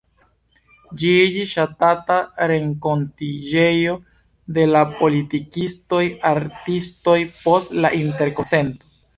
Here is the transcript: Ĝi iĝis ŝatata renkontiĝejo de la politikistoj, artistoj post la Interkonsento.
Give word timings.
Ĝi 1.01 1.09
iĝis 1.25 1.51
ŝatata 1.57 2.15
renkontiĝejo 2.51 3.95
de 4.57 4.65
la 4.73 4.83
politikistoj, 5.03 6.03
artistoj 6.33 7.19
post 7.45 7.81
la 7.85 7.97
Interkonsento. 8.03 8.95